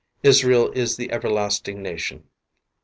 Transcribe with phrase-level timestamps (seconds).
[0.23, 2.23] Israel is the everlasting nation.